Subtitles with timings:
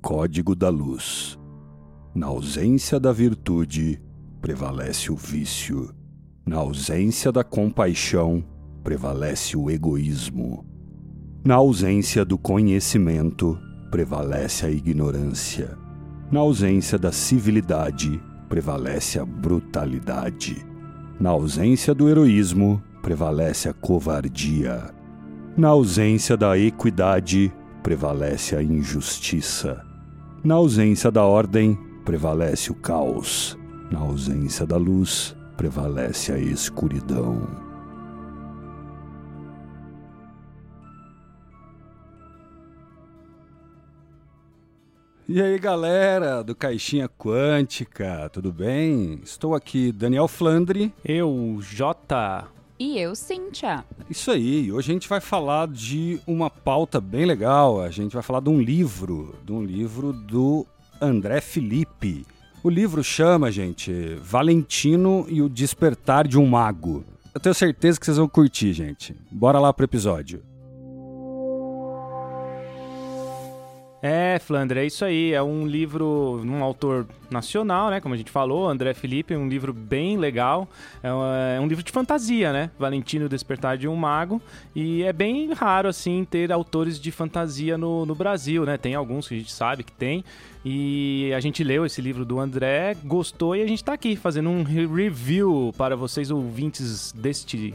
[0.00, 1.38] código da luz.
[2.14, 4.00] Na ausência da virtude,
[4.40, 5.94] prevalece o vício.
[6.46, 8.42] Na ausência da compaixão,
[8.82, 10.66] prevalece o egoísmo.
[11.44, 13.58] Na ausência do conhecimento,
[13.90, 15.78] prevalece a ignorância.
[16.32, 20.64] Na ausência da civilidade, prevalece a brutalidade.
[21.20, 24.92] Na ausência do heroísmo, prevalece a covardia.
[25.56, 29.89] Na ausência da equidade, prevalece a injustiça.
[30.42, 33.58] Na ausência da ordem, prevalece o caos.
[33.90, 37.46] Na ausência da luz, prevalece a escuridão.
[45.28, 49.20] E aí, galera do Caixinha Quântica, tudo bem?
[49.22, 50.90] Estou aqui, Daniel Flandre.
[51.04, 52.48] Eu, Jota.
[52.80, 53.84] E eu, Cíntia.
[54.08, 57.82] Isso aí, hoje a gente vai falar de uma pauta bem legal.
[57.82, 60.66] A gente vai falar de um livro, de um livro do
[60.98, 62.26] André Felipe.
[62.64, 67.04] O livro chama, gente, Valentino e o Despertar de um Mago.
[67.34, 69.14] Eu tenho certeza que vocês vão curtir, gente.
[69.30, 70.42] Bora lá pro episódio.
[74.02, 75.32] É, Flandre, é isso aí.
[75.32, 78.00] É um livro, um autor nacional, né?
[78.00, 80.66] Como a gente falou, André Felipe, um livro bem legal.
[81.02, 82.70] É um, é um livro de fantasia, né?
[82.78, 84.40] Valentino Despertar de um Mago.
[84.74, 88.78] E é bem raro, assim, ter autores de fantasia no, no Brasil, né?
[88.78, 90.24] Tem alguns que a gente sabe que tem.
[90.64, 94.48] E a gente leu esse livro do André, gostou e a gente tá aqui fazendo
[94.48, 97.74] um review para vocês ouvintes deste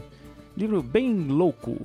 [0.56, 1.76] livro bem louco.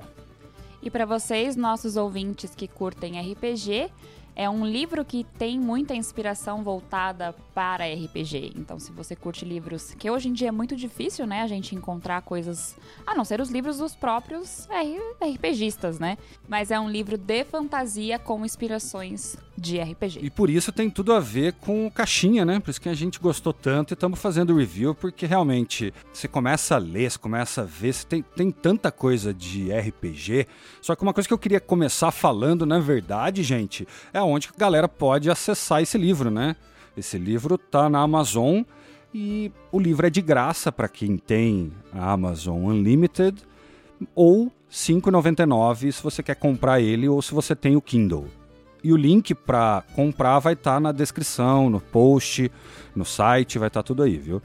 [0.82, 3.88] E para vocês, nossos ouvintes que curtem RPG,
[4.34, 8.52] é um livro que tem muita inspiração voltada para RPG.
[8.56, 11.74] Então, se você curte livros, que hoje em dia é muito difícil, né, a gente
[11.74, 14.68] encontrar coisas, a não ser os livros dos próprios
[15.20, 16.16] RPGistas, né?
[16.48, 20.20] Mas é um livro de fantasia com inspirações de RPG.
[20.22, 22.58] E por isso tem tudo a ver com caixinha, né?
[22.58, 26.76] Por isso que a gente gostou tanto e estamos fazendo review, porque realmente você começa
[26.76, 30.46] a ler, você começa a ver, você tem, tem tanta coisa de RPG.
[30.80, 34.58] Só que uma coisa que eu queria começar falando, na verdade, gente, é onde a
[34.58, 36.56] galera pode acessar esse livro, né?
[36.96, 38.62] Esse livro tá na Amazon
[39.14, 43.42] e o livro é de graça para quem tem a Amazon Unlimited
[44.14, 48.26] ou R$ 5,99 se você quer comprar ele ou se você tem o Kindle.
[48.82, 52.50] E o link para comprar vai estar tá na descrição, no post,
[52.94, 54.42] no site, vai estar tá tudo aí, viu?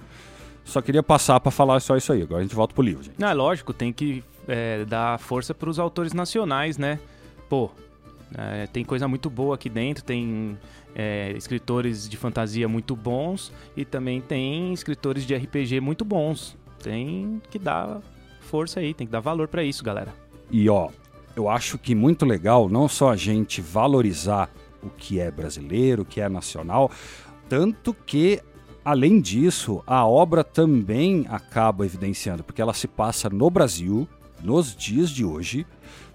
[0.64, 2.22] Só queria passar para falar só isso aí.
[2.22, 3.20] Agora a gente volta pro livro, gente.
[3.20, 7.00] Não, é lógico, tem que é, dar força para os autores nacionais, né?
[7.50, 7.72] Pô,
[8.38, 10.58] é, tem coisa muito boa aqui dentro, tem
[10.94, 16.58] é, escritores de fantasia muito bons e também tem escritores de RPG muito bons.
[16.84, 18.02] Tem que dar
[18.42, 20.14] força aí, tem que dar valor para isso, galera.
[20.52, 20.90] E ó,
[21.38, 24.50] eu acho que muito legal não só a gente valorizar
[24.82, 26.90] o que é brasileiro, o que é nacional,
[27.48, 28.42] tanto que
[28.84, 34.08] além disso, a obra também acaba evidenciando, porque ela se passa no Brasil,
[34.42, 35.66] nos dias de hoje,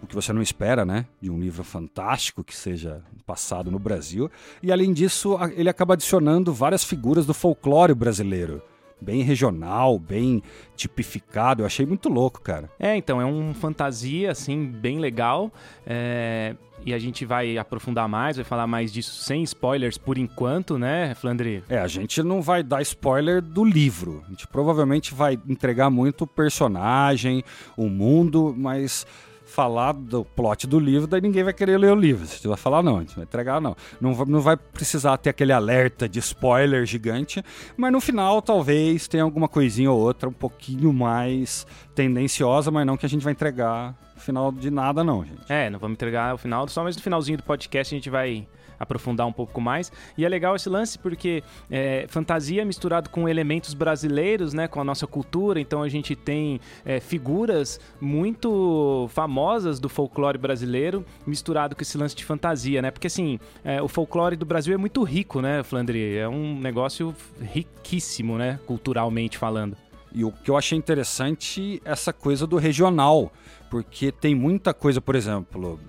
[0.03, 1.07] o que você não espera, né?
[1.21, 4.31] De um livro fantástico que seja passado no Brasil.
[4.63, 8.63] E além disso, ele acaba adicionando várias figuras do folclore brasileiro.
[9.03, 10.43] Bem regional, bem
[10.77, 11.63] tipificado.
[11.63, 12.71] Eu achei muito louco, cara.
[12.79, 15.53] É, então, é um fantasia, assim, bem legal.
[15.87, 16.55] É...
[16.85, 21.15] E a gente vai aprofundar mais, vai falar mais disso sem spoilers por enquanto, né,
[21.15, 21.63] Flandre?
[21.69, 24.23] É, a gente não vai dar spoiler do livro.
[24.27, 27.45] A gente provavelmente vai entregar muito o personagem,
[27.77, 29.07] o mundo, mas
[29.53, 32.27] falar do plot do livro, daí ninguém vai querer ler o livro.
[32.27, 33.77] Você vai falar, não, a gente vai entregar, não.
[34.01, 37.45] Não vai, não vai precisar ter aquele alerta de spoiler gigante,
[37.77, 42.97] mas no final talvez tenha alguma coisinha ou outra um pouquinho mais tendenciosa, mas não
[42.97, 45.41] que a gente vai entregar final de nada, não, gente.
[45.49, 48.47] É, não vamos entregar o final, só mais no finalzinho do podcast a gente vai
[48.83, 49.93] aprofundar um pouco mais.
[50.19, 54.85] E é legal esse lance porque é, fantasia misturado com elementos brasileiros, né, com a
[54.85, 55.61] nossa cultura.
[55.61, 62.15] Então a gente tem é, figuras muito famosas do folclore brasileiro misturado com esse lance
[62.17, 62.91] de fantasia, né?
[62.91, 66.17] Porque assim, é, o folclore do Brasil é muito rico, né, Flandre?
[66.17, 69.77] É um negócio riquíssimo, né, culturalmente falando.
[70.15, 73.33] E o que eu achei interessante é essa coisa do regional,
[73.71, 75.81] porque tem muita coisa, por exemplo,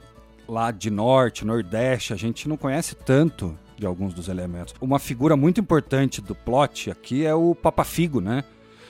[0.48, 4.74] lá de norte, nordeste, a gente não conhece tanto de alguns dos elementos.
[4.80, 8.44] Uma figura muito importante do plot aqui é o Papa Figo, né?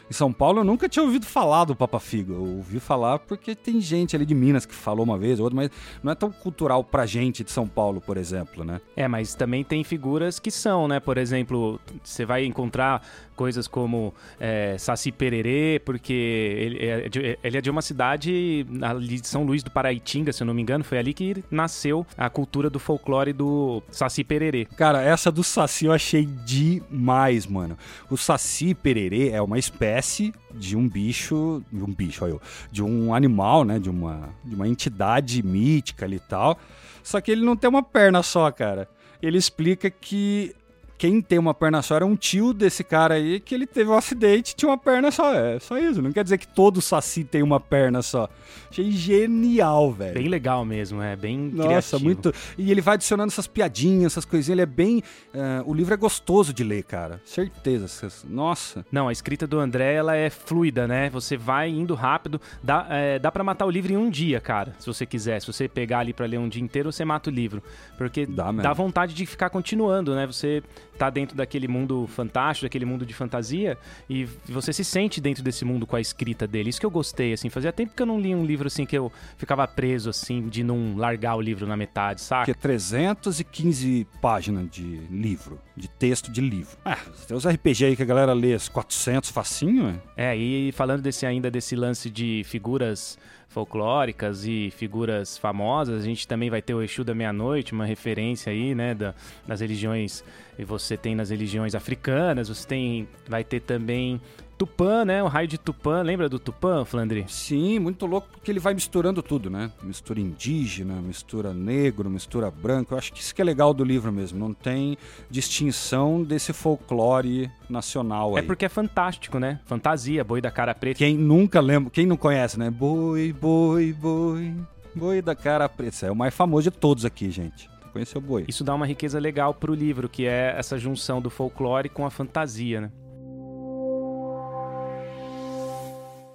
[0.10, 2.34] Em São Paulo eu nunca tinha ouvido falar do Papa Figo.
[2.34, 5.56] Eu ouvi falar porque tem gente ali de Minas que falou uma vez ou outra,
[5.56, 5.72] mas
[6.04, 8.82] não é tão cultural pra gente de São Paulo, por exemplo, né?
[8.96, 11.00] É, mas também tem figuras que são, né?
[11.00, 13.02] Por exemplo, você vai encontrar
[13.34, 19.20] coisas como é, Saci Pererê, porque ele é, de, ele é de uma cidade ali
[19.20, 22.30] de São Luís do Paraitinga, se eu não me engano, foi ali que nasceu a
[22.30, 24.66] cultura do folclore do Saci Pererê.
[24.66, 27.78] Cara, essa do Saci eu achei demais, mano.
[28.10, 32.42] O Saci Pererê é uma espécie de um bicho, de um bicho, olha eu,
[32.72, 36.60] de um animal, né, de uma, de uma entidade mítica ali e tal.
[37.02, 38.88] Só que ele não tem uma perna só, cara.
[39.22, 40.56] Ele explica que
[40.98, 43.94] quem tem uma perna só era um tio desse cara aí que ele teve um
[43.94, 45.34] acidente e tinha uma perna só.
[45.34, 46.02] É só isso.
[46.02, 48.30] Não quer dizer que todo saci tem uma perna só.
[48.70, 50.14] Achei genial, velho.
[50.14, 52.04] Bem legal mesmo, é bem Nossa, criativo.
[52.04, 52.34] muito.
[52.58, 54.50] E ele vai adicionando essas piadinhas, essas coisinhas.
[54.50, 55.04] Ele é bem.
[55.34, 57.22] Uh, o livro é gostoso de ler, cara.
[57.26, 58.10] Certeza.
[58.28, 58.86] Nossa.
[58.92, 61.10] Não, a escrita do André ela é fluida, né?
[61.10, 62.40] Você vai indo rápido.
[62.64, 64.76] Dá, é, dá para matar o livro em um dia, cara.
[64.80, 65.40] Se você quiser.
[65.42, 67.62] Se você pegar ali para ler um dia inteiro, você mata o livro.
[67.98, 70.26] Porque dá, dá vontade de ficar continuando, né?
[70.26, 70.64] Você
[70.98, 73.78] tá dentro daquele mundo fantástico, daquele mundo de fantasia,
[74.10, 76.70] e você se sente dentro desse mundo com a escrita dele.
[76.70, 77.50] Isso que eu gostei, assim.
[77.50, 80.64] Fazia tempo que eu não li um livro assim que eu ficava preso, assim, de
[80.64, 82.46] não largar o livro na metade, saca?
[82.46, 86.78] Que 315 páginas de livro, de texto de livro.
[86.86, 86.98] Ah,
[87.28, 90.34] tem os RPG aí que a galera lê 400 facinho, é?
[90.34, 93.18] É, e falando desse ainda desse lance de figuras
[93.54, 96.02] folclóricas e figuras famosas.
[96.02, 99.14] A gente também vai ter o Exu da Meia-Noite, uma referência aí, né, da,
[99.48, 100.24] das religiões.
[100.58, 104.20] E você tem nas religiões africanas, você tem, vai ter também
[104.64, 105.22] Tupã, né?
[105.22, 106.02] O raio de Tupã.
[106.02, 107.26] Lembra do Tupã, Flandre?
[107.28, 109.70] Sim, muito louco porque ele vai misturando tudo, né?
[109.82, 112.94] Mistura indígena, mistura negro, mistura branco.
[112.94, 114.40] Eu acho que isso que é legal do livro mesmo.
[114.40, 114.98] Não tem
[115.30, 118.46] distinção desse folclore nacional é aí.
[118.46, 119.60] É porque é fantástico, né?
[119.66, 120.98] Fantasia, boi da cara preta.
[120.98, 122.70] Quem nunca lembra, quem não conhece, né?
[122.70, 124.54] Boi, boi, boi,
[124.96, 125.90] boi da cara preta.
[125.90, 128.46] Esse é o mais famoso de todos aqui, gente conhecer o boi.
[128.48, 132.10] Isso dá uma riqueza legal pro livro, que é essa junção do folclore com a
[132.10, 132.92] fantasia, né?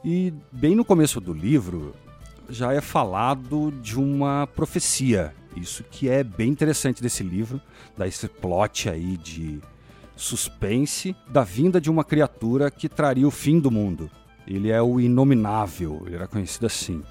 [0.05, 1.95] E bem no começo do livro
[2.49, 5.35] já é falado de uma profecia.
[5.57, 7.61] Isso que é bem interessante desse livro,
[7.97, 9.61] dá esse plot aí de
[10.17, 14.11] suspense da vinda de uma criatura que traria o fim do mundo.
[14.47, 17.03] Ele é o Inominável, ele era conhecido assim.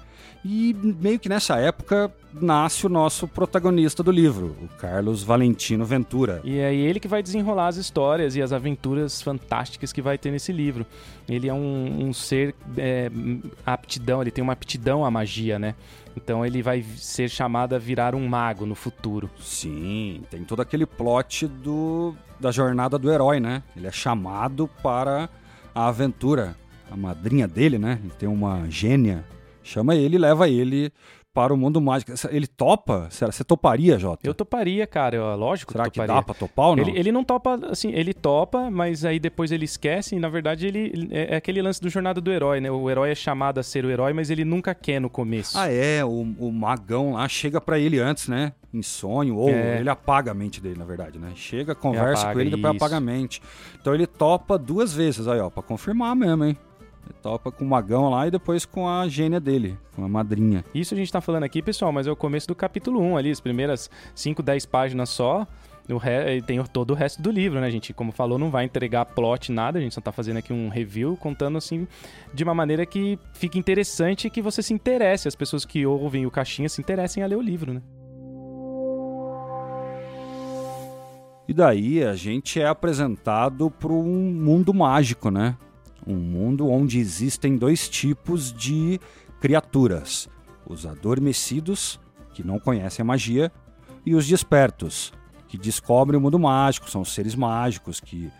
[0.44, 6.40] E meio que nessa época nasce o nosso protagonista do livro, o Carlos Valentino Ventura.
[6.44, 10.30] E é ele que vai desenrolar as histórias e as aventuras fantásticas que vai ter
[10.30, 10.86] nesse livro.
[11.28, 13.10] Ele é um, um ser é,
[13.66, 15.74] aptidão, ele tem uma aptidão à magia, né?
[16.16, 19.30] Então ele vai ser chamado a virar um mago no futuro.
[19.40, 23.62] Sim, tem todo aquele plot do, da jornada do herói, né?
[23.76, 25.28] Ele é chamado para
[25.74, 26.56] a aventura.
[26.90, 27.98] A madrinha dele, né?
[28.02, 29.24] Ele tem uma gênia
[29.68, 30.90] Chama ele e leva ele
[31.34, 32.10] para o mundo mágico.
[32.30, 33.06] Ele topa?
[33.10, 33.30] Será?
[33.30, 34.26] Você toparia, Jota?
[34.26, 35.16] Eu toparia, cara.
[35.16, 36.82] Eu, lógico Será que, que dá pra topar ou não?
[36.82, 40.16] Ele, ele, não topa, assim, ele topa, mas aí depois ele esquece.
[40.16, 42.70] E na verdade, ele é, é aquele lance do Jornada do Herói, né?
[42.70, 45.58] O herói é chamado a ser o herói, mas ele nunca quer no começo.
[45.58, 46.02] Ah, é.
[46.02, 48.54] O, o magão lá chega para ele antes, né?
[48.72, 49.80] Em sonho, ou é.
[49.80, 51.32] ele apaga a mente dele, na verdade, né?
[51.34, 53.42] Chega, conversa apaga, com ele e depois apaga a mente.
[53.78, 56.56] Então ele topa duas vezes aí, ó, pra confirmar mesmo, hein?
[57.14, 60.64] Topa com o magão lá e depois com a gênia dele, com a madrinha.
[60.74, 63.30] Isso a gente tá falando aqui, pessoal, mas é o começo do capítulo 1 ali,
[63.30, 65.46] as primeiras 5, 10 páginas só.
[65.90, 66.42] O re...
[66.42, 67.94] Tem todo o resto do livro, né, gente?
[67.94, 69.78] Como falou, não vai entregar plot, nada.
[69.78, 71.88] A gente só tá fazendo aqui um review, contando assim,
[72.34, 76.26] de uma maneira que fique interessante e que você se interesse, as pessoas que ouvem
[76.26, 77.80] o Caixinha se interessem a ler o livro, né?
[81.48, 85.56] E daí a gente é apresentado para um mundo mágico, né?
[86.06, 89.00] Um mundo onde existem dois tipos de
[89.40, 90.28] criaturas:
[90.66, 92.00] os adormecidos,
[92.32, 93.52] que não conhecem a magia,
[94.04, 95.12] e os despertos,
[95.48, 98.30] que descobrem o mundo mágico, são seres mágicos que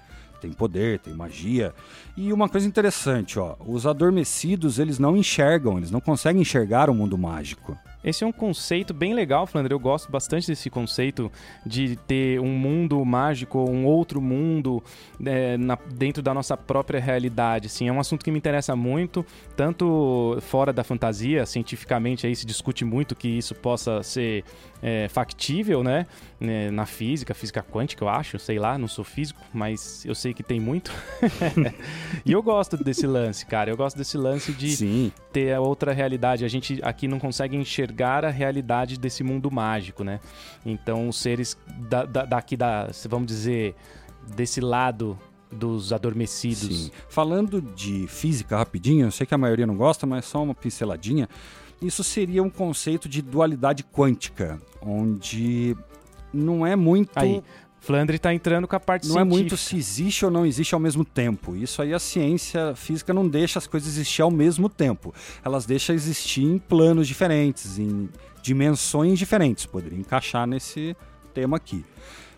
[0.41, 1.75] têm poder, têm magia.
[2.17, 6.95] E uma coisa interessante, ó, os adormecidos, eles não enxergam, eles não conseguem enxergar o
[6.95, 7.77] mundo mágico.
[8.09, 9.75] Esse é um conceito bem legal, Flandre.
[9.75, 11.31] Eu gosto bastante desse conceito
[11.67, 14.83] de ter um mundo mágico, um outro mundo
[15.23, 17.67] é, na, dentro da nossa própria realidade.
[17.67, 22.47] Assim, é um assunto que me interessa muito, tanto fora da fantasia, cientificamente aí se
[22.47, 24.43] discute muito que isso possa ser
[24.83, 26.07] é, factível, né?
[26.41, 30.33] É, na física, física quântica, eu acho, sei lá, não sou físico, mas eu sei
[30.33, 30.91] que tem muito.
[32.25, 33.71] e eu gosto desse lance, cara.
[33.71, 35.13] Eu gosto desse lance de Sim.
[35.31, 36.43] ter a outra realidade.
[36.43, 40.21] A gente aqui não consegue enxergar a realidade desse mundo mágico, né?
[40.65, 41.57] Então, os seres
[41.89, 43.75] da, da, daqui da, vamos dizer,
[44.37, 45.19] desse lado
[45.51, 46.85] dos adormecidos.
[46.85, 46.91] Sim.
[47.09, 51.29] Falando de física rapidinho, eu sei que a maioria não gosta, mas só uma pinceladinha.
[51.81, 55.77] Isso seria um conceito de dualidade quântica, onde
[56.33, 57.11] não é muito.
[57.17, 57.43] Aí,
[57.81, 59.35] Flandre está entrando com a parte Não científica.
[59.37, 61.57] é muito se existe ou não existe ao mesmo tempo.
[61.57, 65.15] Isso aí a ciência física não deixa as coisas existir ao mesmo tempo.
[65.45, 68.09] Elas deixam existir em planos diferentes, em
[68.43, 69.65] dimensões diferentes.
[69.67, 70.97] Poderia encaixar nesse
[71.33, 71.85] tema aqui.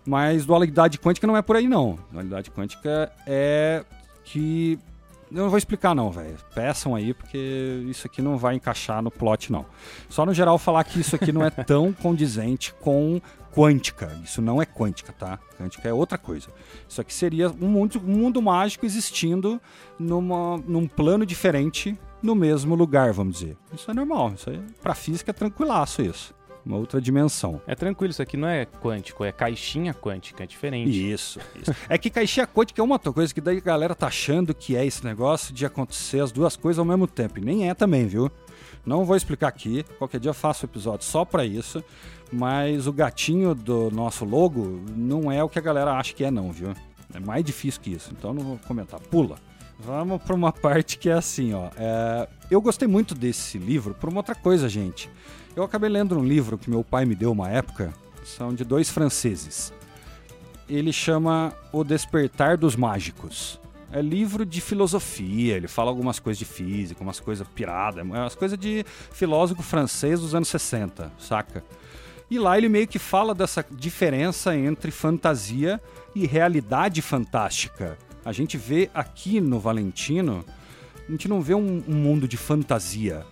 [0.04, 1.98] Mas dualidade quântica não é por aí, não.
[2.12, 3.84] Dualidade quântica é
[4.24, 4.78] que.
[5.30, 6.36] Eu não vou explicar, não, velho.
[6.54, 9.64] Peçam aí, porque isso aqui não vai encaixar no plot, não.
[10.08, 13.20] Só no geral falar que isso aqui não é tão condizente com
[13.54, 14.18] quântica.
[14.24, 15.38] Isso não é quântica, tá?
[15.56, 16.48] Quântica é outra coisa.
[16.88, 19.60] Isso aqui seria um mundo, um mundo mágico existindo
[19.98, 23.56] numa, num plano diferente no mesmo lugar, vamos dizer.
[23.72, 24.32] Isso é normal.
[24.34, 26.34] Isso aí, pra física é tranquilaço isso.
[26.64, 27.60] Uma outra dimensão.
[27.66, 31.12] É tranquilo, isso aqui não é quântico, é caixinha quântica, é diferente.
[31.12, 31.74] Isso, isso.
[31.88, 34.76] é que caixinha quântica é uma outra coisa que daí a galera tá achando que
[34.76, 37.38] é esse negócio de acontecer as duas coisas ao mesmo tempo.
[37.38, 38.30] E nem é também, viu?
[38.84, 39.84] Não vou explicar aqui.
[39.98, 41.82] Qualquer dia eu faço episódio só para isso.
[42.32, 46.30] Mas o gatinho do nosso logo não é o que a galera acha que é,
[46.30, 46.72] não, viu?
[47.12, 48.12] É mais difícil que isso.
[48.16, 49.00] Então não vou comentar.
[49.00, 49.36] Pula.
[49.78, 51.70] Vamos para uma parte que é assim, ó.
[51.76, 52.28] É...
[52.50, 55.10] Eu gostei muito desse livro por uma outra coisa, gente.
[55.56, 57.92] Eu acabei lendo um livro que meu pai me deu uma época.
[58.24, 59.72] São de dois franceses.
[60.68, 63.58] Ele chama O Despertar dos Mágicos.
[63.92, 68.56] É livro de filosofia, ele fala algumas coisas de física, umas coisas piradas, umas coisas
[68.56, 71.64] de filósofo francês dos anos 60, saca?
[72.30, 75.80] E lá ele meio que fala dessa diferença entre fantasia
[76.14, 77.98] e realidade fantástica.
[78.24, 80.44] A gente vê aqui no Valentino,
[81.08, 83.26] a gente não vê um, um mundo de fantasia,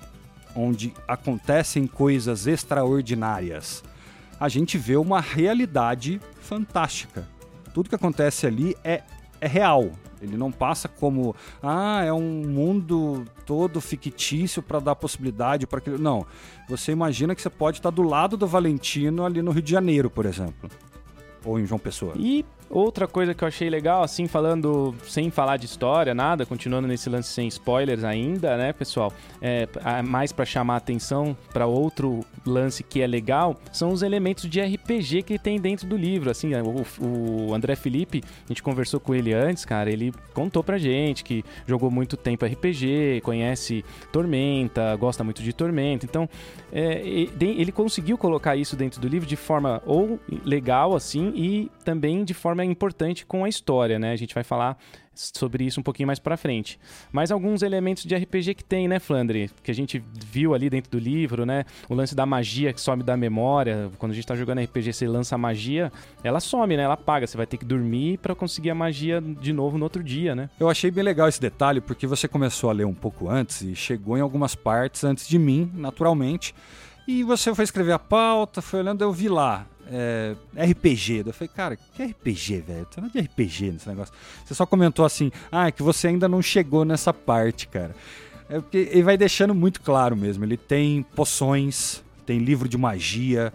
[0.55, 3.83] onde acontecem coisas extraordinárias.
[4.39, 7.27] A gente vê uma realidade fantástica.
[7.75, 9.03] Tudo que acontece ali é,
[9.41, 9.91] é real.
[10.21, 15.99] Ele não passa como, ah, é um mundo todo fictício para dar possibilidade para aquilo.
[15.99, 16.27] Não.
[16.69, 20.11] Você imagina que você pode estar do lado do Valentino ali no Rio de Janeiro,
[20.11, 20.71] por exemplo.
[21.45, 22.15] Ou em João Pessoa.
[22.17, 26.89] E outra coisa que eu achei legal, assim, falando sem falar de história, nada, continuando
[26.89, 29.13] nesse lance sem spoilers ainda, né, pessoal?
[29.41, 29.69] É,
[30.05, 35.23] mais para chamar atenção para outro lance que é legal, são os elementos de RPG
[35.23, 36.31] que tem dentro do livro.
[36.31, 40.79] Assim, o, o André Felipe, a gente conversou com ele antes, cara, ele contou pra
[40.79, 46.05] gente que jogou muito tempo RPG, conhece Tormenta, gosta muito de Tormenta.
[46.05, 46.29] Então,
[46.73, 47.01] é,
[47.41, 52.35] ele conseguiu colocar isso dentro do livro de forma ou legal, assim, e também de
[52.35, 54.13] forma importante com a história, né?
[54.13, 54.79] A gente vai falar
[55.19, 56.79] sobre isso um pouquinho mais para frente.
[57.11, 59.51] Mas alguns elementos de RPG que tem, né, Flandre?
[59.63, 61.65] Que a gente viu ali dentro do livro, né?
[61.89, 63.91] O lance da magia que some da memória.
[63.99, 66.85] Quando a gente tá jogando RPG, você lança a magia, ela some, né?
[66.85, 67.27] Ela apaga.
[67.27, 70.49] Você vai ter que dormir para conseguir a magia de novo no outro dia, né?
[70.59, 73.75] Eu achei bem legal esse detalhe, porque você começou a ler um pouco antes e
[73.75, 76.55] chegou em algumas partes antes de mim, naturalmente.
[77.07, 80.35] E você foi escrever a pauta, foi olhando, eu vi lá é,
[80.71, 81.25] RPG.
[81.27, 82.87] Eu falei, cara, que RPG, velho?
[82.87, 84.15] Tem nada de RPG nesse negócio.
[84.45, 87.95] Você só comentou assim, ah, é que você ainda não chegou nessa parte, cara.
[88.49, 90.45] É porque ele vai deixando muito claro mesmo.
[90.45, 93.53] Ele tem poções, tem livro de magia.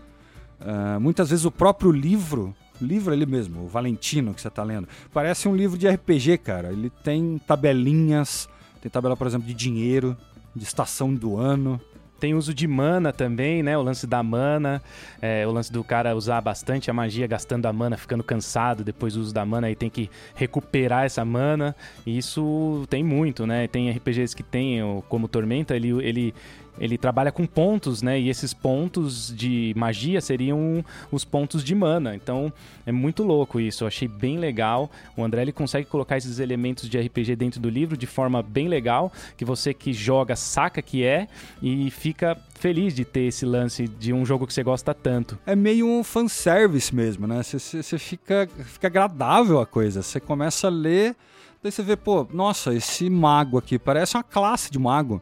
[0.62, 4.88] Uh, muitas vezes o próprio livro, livro ali mesmo, o Valentino que você tá lendo,
[5.12, 6.72] parece um livro de RPG, cara.
[6.72, 8.48] Ele tem tabelinhas,
[8.82, 10.16] tem tabela, por exemplo, de dinheiro,
[10.56, 11.82] de estação do ano.
[12.24, 13.78] Tem uso de mana também, né?
[13.78, 14.82] O lance da mana,
[15.22, 19.16] é, o lance do cara usar bastante a magia, gastando a mana, ficando cansado depois
[19.16, 21.76] do uso da mana e tem que recuperar essa mana.
[22.08, 23.68] Isso tem muito, né?
[23.68, 26.34] Tem RPGs que tem, como Tormenta, ele, ele
[26.80, 28.20] ele trabalha com pontos, né?
[28.20, 32.16] E esses pontos de magia seriam os pontos de mana.
[32.16, 32.52] Então
[32.86, 33.84] é muito louco isso.
[33.84, 34.90] Eu achei bem legal.
[35.16, 38.68] O André ele consegue colocar esses elementos de RPG dentro do livro de forma bem
[38.68, 41.28] legal, que você que joga saca que é
[41.62, 45.38] e fica feliz de ter esse lance de um jogo que você gosta tanto.
[45.46, 47.42] É meio um fanservice mesmo, né?
[47.44, 50.02] Você fica, fica agradável a coisa.
[50.02, 51.16] Você começa a ler,
[51.64, 55.22] daí você vê, pô, nossa, esse mago aqui parece uma classe de mago.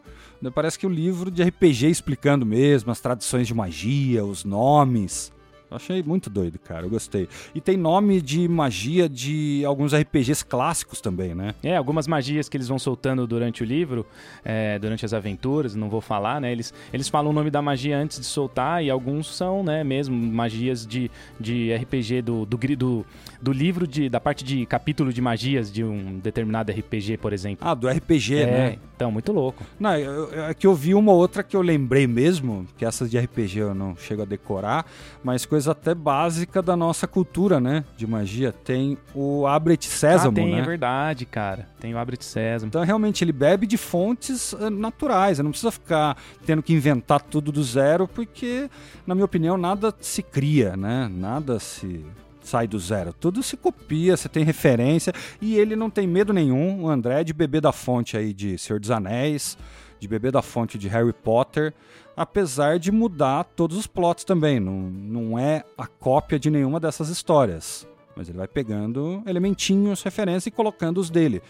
[0.55, 5.31] Parece que o livro de RPG explicando mesmo as tradições de magia, os nomes.
[5.71, 6.85] Eu achei muito doido, cara.
[6.85, 7.29] Eu gostei.
[7.55, 11.55] E tem nome de magia de alguns RPGs clássicos também, né?
[11.63, 14.05] É, algumas magias que eles vão soltando durante o livro,
[14.43, 16.51] é, durante as aventuras, não vou falar, né?
[16.51, 20.13] Eles, eles falam o nome da magia antes de soltar e alguns são, né, mesmo
[20.13, 23.05] magias de, de RPG do, do, do,
[23.41, 27.67] do livro, de, da parte de capítulo de magias de um determinado RPG, por exemplo.
[27.67, 28.77] Ah, do RPG, é, né?
[28.95, 29.63] Então, muito louco.
[29.79, 33.59] Não, é que eu vi uma outra que eu lembrei mesmo, que essas de RPG
[33.59, 34.85] eu não chego a decorar,
[35.23, 37.83] mas coisa até básica da nossa cultura, né?
[37.97, 38.51] De magia.
[38.51, 40.59] Tem o Abre-te Sésamo, ah, tem, né?
[40.59, 41.67] é verdade, cara.
[41.79, 42.67] Tem o Abre-te Sésamo.
[42.67, 45.39] Então, realmente, ele bebe de fontes uh, naturais.
[45.39, 48.69] Não precisa ficar tendo que inventar tudo do zero, porque,
[49.07, 51.09] na minha opinião, nada se cria, né?
[51.11, 52.05] Nada se
[52.51, 53.13] sai do zero.
[53.13, 55.13] Tudo se copia, você tem referência.
[55.41, 58.79] E ele não tem medo nenhum, o André, de beber da fonte aí de Senhor
[58.79, 59.57] dos Anéis,
[59.99, 61.73] de beber da fonte de Harry Potter
[62.15, 64.59] apesar de mudar todos os plots também.
[64.59, 67.87] Não, não é a cópia de nenhuma dessas histórias.
[68.15, 71.41] Mas ele vai pegando elementinhos, referências e colocando os dele.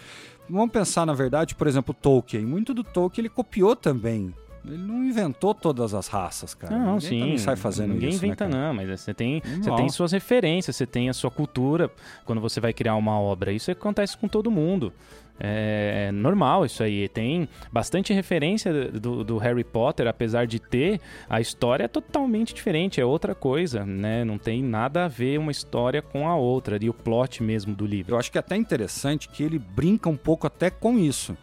[0.50, 2.46] Vamos pensar, na verdade, por exemplo, Tolkien.
[2.46, 4.34] Muito do Tolkien ele copiou também.
[4.66, 6.78] Ele não inventou todas as raças, cara.
[6.78, 7.44] Não, ninguém sim.
[7.44, 8.26] sai fazendo ninguém isso.
[8.26, 11.90] inventa, né, não, mas você tem, você tem suas referências, você tem a sua cultura
[12.26, 13.52] quando você vai criar uma obra.
[13.52, 14.94] Isso acontece com todo mundo.
[15.40, 17.08] É é normal isso aí.
[17.08, 21.00] Tem bastante referência do, do Harry Potter, apesar de ter,
[21.30, 24.24] a história é totalmente diferente, é outra coisa, né?
[24.24, 27.86] Não tem nada a ver uma história com a outra, e o plot mesmo do
[27.86, 28.16] livro.
[28.16, 31.38] Eu acho que é até interessante que ele brinca um pouco até com isso.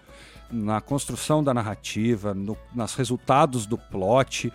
[0.51, 4.53] Na construção da narrativa, no, nos resultados do plot.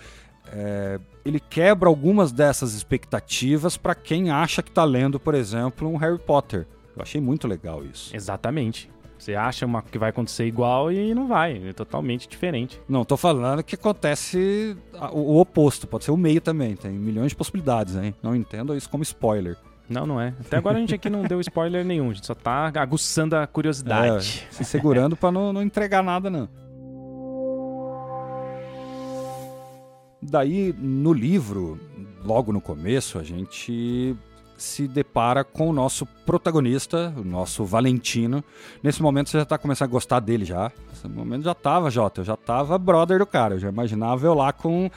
[0.52, 5.96] é, ele quebra algumas dessas expectativas para quem acha que está lendo, por exemplo, um
[5.98, 6.68] Harry Potter.
[6.96, 8.16] Eu achei muito legal isso.
[8.16, 8.90] Exatamente.
[9.18, 12.82] Você acha uma, que vai acontecer igual e não vai, é totalmente diferente.
[12.90, 14.76] Não, tô falando que acontece
[15.14, 18.14] o, o oposto, pode ser o meio também, tem milhões de possibilidades, hein?
[18.22, 19.56] Não entendo isso como spoiler.
[19.90, 20.34] Não, não é.
[20.40, 23.46] Até agora a gente aqui não deu spoiler nenhum, a gente só tá aguçando a
[23.46, 24.48] curiosidade.
[24.50, 26.48] É, se segurando para não, não entregar nada, não.
[30.22, 31.78] Daí, no livro,
[32.24, 34.16] logo no começo, a gente
[34.56, 38.44] se depara com o nosso protagonista, o nosso Valentino.
[38.82, 40.72] Nesse momento você já tá começando a gostar dele já.
[40.90, 43.56] Nesse momento já tava, Jota, eu já tava brother do cara.
[43.56, 44.90] Eu já imaginava eu lá com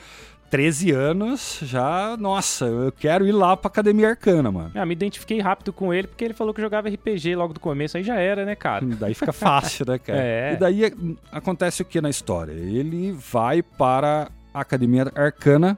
[0.49, 4.71] 13 anos, já, nossa, eu quero ir lá pra Academia Arcana, mano.
[4.75, 7.97] Ah, me identifiquei rápido com ele porque ele falou que jogava RPG logo do começo,
[7.97, 8.85] aí já era, né, cara?
[8.97, 10.17] Daí fica fácil, né, cara?
[10.27, 10.53] É.
[10.53, 10.93] E daí
[11.31, 12.51] acontece o que na história?
[12.51, 15.77] Ele vai para a Academia Arcana,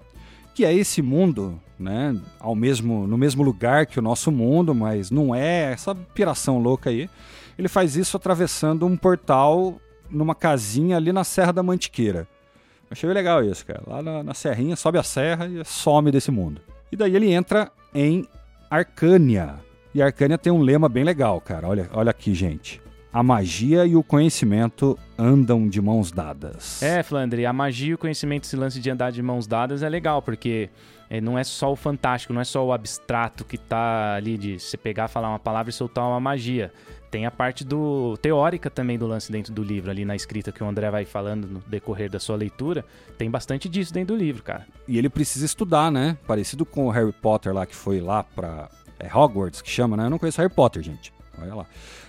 [0.56, 2.16] que é esse mundo, né?
[2.40, 6.90] Ao mesmo, no mesmo lugar que o nosso mundo, mas não é essa piração louca
[6.90, 7.10] aí.
[7.58, 12.28] Ele faz isso atravessando um portal numa casinha ali na Serra da Mantiqueira.
[12.92, 13.82] Achei legal isso, cara.
[13.86, 16.62] Lá na, na Serrinha, sobe a serra e some desse mundo.
[16.92, 18.28] E daí ele entra em
[18.70, 19.56] Arcânia.
[19.94, 21.68] E Arcânia tem um lema bem legal, cara.
[21.68, 22.82] Olha, olha aqui, gente.
[23.12, 26.82] A magia e o conhecimento andam de mãos dadas.
[26.84, 29.90] É, Flandre, a magia e o conhecimento, esse lance de andar de mãos dadas é
[29.90, 30.70] legal, porque
[31.10, 34.60] é, não é só o fantástico, não é só o abstrato que tá ali de
[34.60, 36.72] você pegar, falar uma palavra e soltar uma magia.
[37.12, 40.64] Tem a parte do teórica também do lance dentro do livro, ali na escrita que
[40.64, 42.86] o André vai falando no decorrer da sua leitura.
[43.18, 44.68] Tem bastante disso dentro do livro, cara.
[44.88, 46.18] E ele precisa estudar, né?
[46.28, 48.70] Parecido com o Harry Potter lá que foi lá pra
[49.00, 50.06] é Hogwarts que chama, né?
[50.06, 51.12] Eu não conheço Harry Potter, gente.
[51.42, 51.66] Olha lá.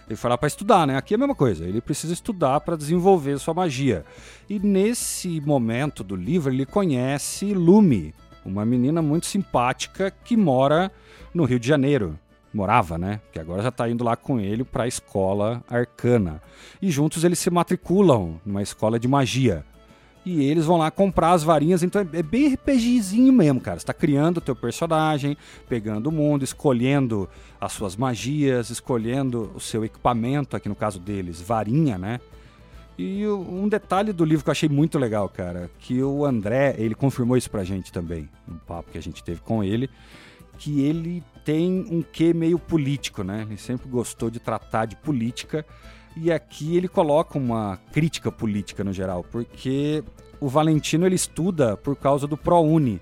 [0.06, 0.96] Ele foi lá pra estudar, né?
[0.96, 1.64] Aqui é a mesma coisa.
[1.64, 4.04] Ele precisa estudar pra desenvolver sua magia.
[4.48, 8.12] E nesse momento do livro ele conhece Lume,
[8.44, 10.90] uma menina muito simpática que mora
[11.32, 12.18] no Rio de Janeiro.
[12.52, 13.20] Morava, né?
[13.32, 16.42] Que agora já tá indo lá com ele pra escola arcana.
[16.82, 19.64] E juntos eles se matriculam numa escola de magia.
[20.24, 23.78] E eles vão lá comprar as varinhas, então é bem RPGzinho mesmo, cara.
[23.78, 25.36] Você tá criando o teu personagem,
[25.68, 31.40] pegando o mundo, escolhendo as suas magias, escolhendo o seu equipamento, aqui no caso deles,
[31.40, 32.20] varinha, né?
[32.98, 36.94] E um detalhe do livro que eu achei muito legal, cara, que o André, ele
[36.94, 39.88] confirmou isso pra gente também, no papo que a gente teve com ele,
[40.60, 43.46] que ele tem um quê meio político, né?
[43.48, 45.64] Ele sempre gostou de tratar de política.
[46.14, 50.04] E aqui ele coloca uma crítica política no geral, porque
[50.38, 53.00] o Valentino ele estuda por causa do ProUni.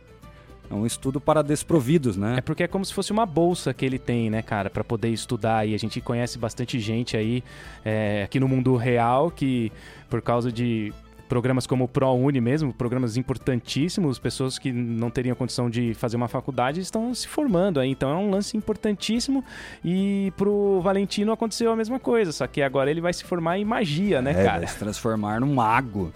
[0.70, 2.36] É um estudo para desprovidos, né?
[2.38, 5.08] É porque é como se fosse uma bolsa que ele tem, né, cara, Pra poder
[5.08, 5.66] estudar.
[5.66, 7.42] E a gente conhece bastante gente aí
[7.84, 9.72] é, aqui no mundo real que,
[10.08, 10.92] por causa de
[11.28, 16.28] programas como o ProUni mesmo, programas importantíssimos, pessoas que não teriam condição de fazer uma
[16.28, 17.90] faculdade estão se formando aí.
[17.90, 19.44] Então é um lance importantíssimo.
[19.84, 23.64] E pro Valentino aconteceu a mesma coisa, só que agora ele vai se formar em
[23.64, 24.58] magia, né, É, cara?
[24.58, 26.12] vai se transformar num mago.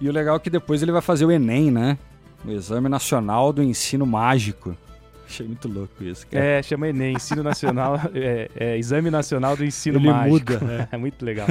[0.00, 1.98] E o legal é que depois ele vai fazer o Enem, né?
[2.44, 4.76] O Exame Nacional do Ensino Mágico.
[5.24, 6.44] Achei muito louco isso, cara.
[6.44, 10.52] É, chama Enem, Ensino Nacional, é, é, Exame Nacional do Ensino Ele Mágico.
[10.54, 11.46] muda, É muito legal.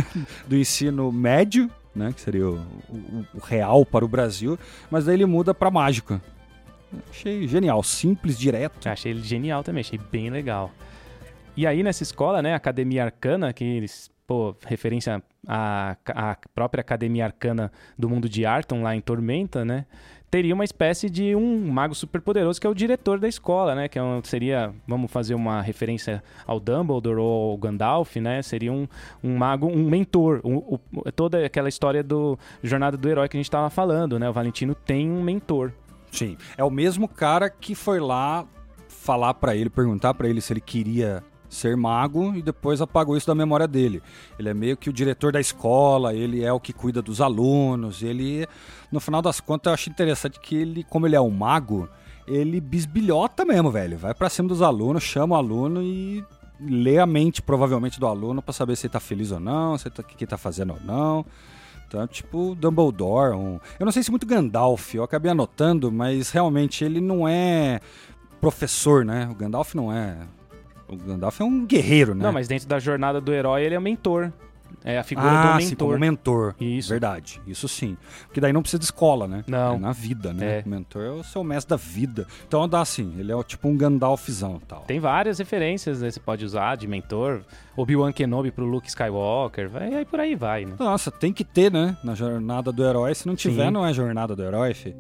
[0.46, 2.12] Do ensino médio, né?
[2.14, 2.56] Que seria o,
[2.90, 4.58] o- o real para o Brasil.
[4.90, 6.20] Mas daí ele muda para mágico.
[7.10, 8.88] Achei genial, simples, direto.
[8.88, 10.72] Achei ele genial também, achei bem legal.
[11.56, 17.26] E aí nessa escola, né, Academia Arcana, que eles, pô, referência à, à própria Academia
[17.26, 19.86] Arcana do mundo de Arton lá em Tormenta, né?
[20.32, 23.90] Teria uma espécie de um mago super poderoso que é o diretor da escola, né?
[23.90, 28.42] Que é um, seria, vamos fazer uma referência ao Dumbledore ou ao Gandalf, né?
[28.42, 28.88] Seria um,
[29.22, 30.40] um mago, um mentor.
[30.46, 30.80] Um,
[31.14, 34.30] toda aquela história do jornada do herói que a gente estava falando, né?
[34.30, 35.74] O Valentino tem um mentor.
[36.10, 38.46] Sim, é o mesmo cara que foi lá
[38.88, 43.28] falar para ele, perguntar para ele se ele queria ser mago e depois apagou isso
[43.28, 44.02] da memória dele.
[44.40, 48.02] Ele é meio que o diretor da escola, ele é o que cuida dos alunos,
[48.02, 48.48] ele
[48.92, 51.90] no final das contas eu acho interessante que ele, como ele é um mago,
[52.28, 53.98] ele bisbilhota mesmo, velho.
[53.98, 56.24] Vai para cima dos alunos, chama o aluno e
[56.60, 59.90] lê a mente provavelmente do aluno para saber se ele tá feliz ou não, se
[59.90, 61.26] tá, o que ele tá fazendo ou não.
[61.88, 63.60] Então, tipo Dumbledore, um...
[63.78, 67.82] eu não sei se muito Gandalf, eu acabei anotando, mas realmente ele não é
[68.40, 69.28] professor, né?
[69.30, 70.18] O Gandalf não é
[70.92, 72.24] o Gandalf é um guerreiro, né?
[72.24, 74.32] Não, mas dentro da jornada do herói ele é mentor.
[74.84, 75.68] É a figura ah, do mentor.
[75.70, 76.56] Sim, como mentor.
[76.60, 76.90] Isso.
[76.90, 77.42] Verdade.
[77.46, 77.98] Isso sim.
[78.26, 79.44] Porque daí não precisa de escola, né?
[79.48, 79.76] Não.
[79.76, 80.60] É na vida, né?
[80.60, 80.64] É.
[80.66, 82.28] O mentor é o seu mestre da vida.
[82.48, 84.82] Então dá assim, ele é tipo um Gandalfzão e tal.
[84.82, 86.10] Tem várias referências, né?
[86.10, 87.42] Você pode usar de mentor.
[87.76, 89.70] Obi-Wan Kenobi pro Luke Skywalker.
[89.70, 90.74] Vai, aí por aí vai, né?
[90.80, 91.98] Nossa, tem que ter, né?
[92.04, 93.14] Na jornada do herói.
[93.14, 93.72] Se não tiver, Sim.
[93.72, 94.96] não é jornada do herói, fi.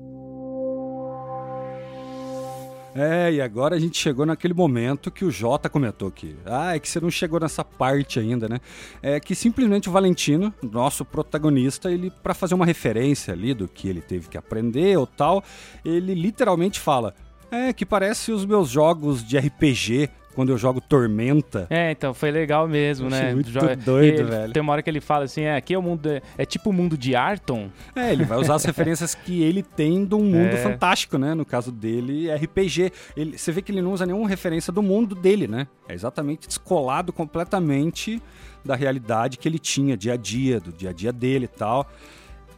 [2.94, 6.36] É, e agora a gente chegou naquele momento que o Jota comentou aqui.
[6.46, 8.60] Ah, é que você não chegou nessa parte ainda, né?
[9.02, 13.88] É que simplesmente o Valentino, nosso protagonista, ele para fazer uma referência ali do que
[13.88, 15.42] ele teve que aprender ou tal,
[15.86, 17.16] ele literalmente fala:
[17.50, 21.68] "É que parece os meus jogos de RPG quando eu jogo Tormenta".
[21.70, 23.34] É, então foi legal mesmo, né?
[23.34, 23.92] muito Jo- doido,
[24.22, 24.54] ele- velho.
[24.54, 26.08] Tem uma hora que ele fala assim: é, aqui é o mundo.
[26.10, 27.70] É, é tipo o mundo de Arton.
[27.96, 30.58] É, ele vai usar as referências que ele tem de um mundo É.
[30.58, 31.34] fantástico, né?
[31.34, 32.92] No caso dele, RPG.
[33.16, 35.68] Ele, você vê que ele não usa nenhuma referência do mundo dele, né?
[35.88, 38.22] É exatamente descolado completamente
[38.64, 41.90] da realidade que ele tinha, dia a dia, do dia a dia dele e tal.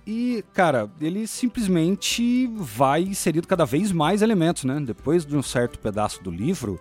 [0.05, 4.79] E, cara, ele simplesmente vai inserindo cada vez mais elementos, né?
[4.85, 6.79] Depois de um certo pedaço do livro,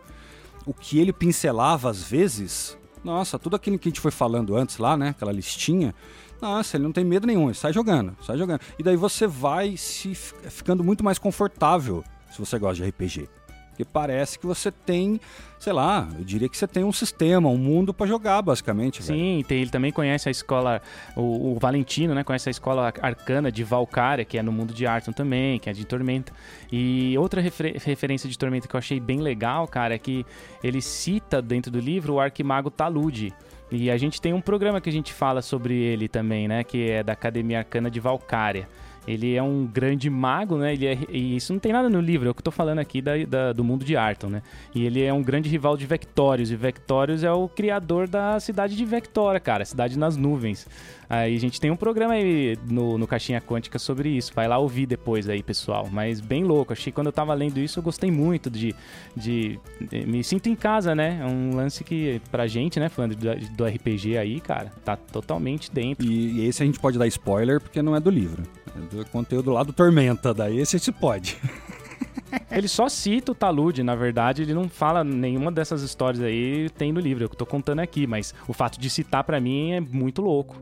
[0.66, 4.78] o que ele pincelava às vezes, nossa, tudo aquilo que a gente foi falando antes
[4.78, 5.08] lá, né?
[5.10, 5.94] Aquela listinha,
[6.40, 8.60] nossa, ele não tem medo nenhum, ele sai jogando, sai jogando.
[8.78, 13.28] E daí você vai se fi- ficando muito mais confortável se você gosta de RPG.
[13.72, 15.18] Porque parece que você tem,
[15.58, 19.02] sei lá, eu diria que você tem um sistema, um mundo pra jogar, basicamente.
[19.02, 20.82] Sim, tem- ele também conhece a escola,
[21.16, 22.22] o, o Valentino, né?
[22.22, 25.72] Conhece a escola arcana de Valkyria, que é no mundo de Arton também, que é
[25.72, 26.32] de Tormenta.
[26.70, 30.26] E outra refer- referência de Tormenta que eu achei bem legal, cara, é que
[30.62, 33.32] ele cita dentro do livro o arquimago Talude.
[33.70, 36.62] E a gente tem um programa que a gente fala sobre ele também, né?
[36.62, 38.68] Que é da Academia Arcana de Valkyria.
[39.06, 40.72] Ele é um grande mago, né?
[40.74, 42.78] Ele é, e isso não tem nada no livro, é o que eu tô falando
[42.78, 44.42] aqui da, da- do mundo de Arton, né?
[44.74, 46.50] E ele é um grande rival de Vectorius.
[46.50, 50.66] E Vectorius é o criador da cidade de Vectora, cara, cidade nas nuvens.
[51.08, 54.32] Aí a gente tem um programa aí no, no Caixinha Quântica sobre isso.
[54.34, 55.88] Vai lá ouvir depois aí, pessoal.
[55.92, 56.72] Mas bem louco.
[56.72, 58.74] Achei que quando eu tava lendo isso, eu gostei muito de.
[59.14, 59.58] de,
[59.90, 61.18] de- me sinto em casa, né?
[61.20, 65.70] É um lance que, pra gente, né, falando do, do RPG aí, cara, tá totalmente
[65.70, 66.06] dentro.
[66.06, 68.42] E, e esse a gente pode dar spoiler porque não é do livro.
[68.74, 70.32] É do conteúdo lá do Tormenta.
[70.32, 71.36] Daí esse a gente pode.
[72.50, 76.90] Ele só cita o talude, na verdade, ele não fala nenhuma dessas histórias aí tem
[76.90, 80.22] no livro, eu tô contando aqui, mas o fato de citar pra mim é muito
[80.22, 80.56] louco.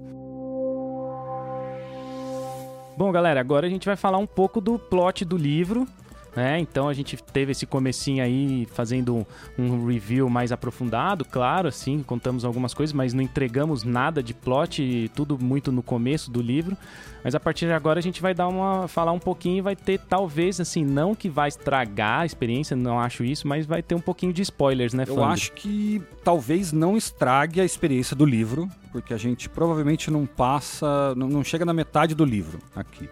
[3.00, 5.88] Bom, galera, agora a gente vai falar um pouco do plot do livro,
[6.34, 6.58] né?
[6.58, 9.26] Então a gente teve esse comecinho aí fazendo
[9.58, 15.10] um, review mais aprofundado, claro, assim, contamos algumas coisas, mas não entregamos nada de plot,
[15.14, 16.76] tudo muito no começo do livro.
[17.22, 19.76] Mas a partir de agora a gente vai dar uma falar um pouquinho e vai
[19.76, 23.94] ter talvez assim, não que vai estragar a experiência, não acho isso, mas vai ter
[23.94, 28.68] um pouquinho de spoilers, né, Eu acho que talvez não estrague a experiência do livro,
[28.90, 33.08] porque a gente provavelmente não passa, não, não chega na metade do livro aqui.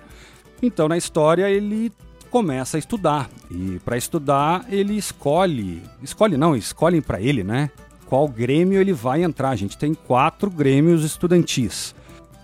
[0.63, 1.93] Então, na história, ele
[2.29, 3.29] começa a estudar.
[3.51, 5.83] E para estudar, ele escolhe.
[6.03, 7.71] Escolhe não, escolhem para ele, né?
[8.07, 9.51] Qual grêmio ele vai entrar.
[9.51, 11.95] A gente tem quatro grêmios estudantis: